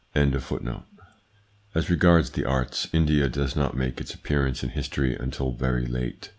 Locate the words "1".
0.13-0.35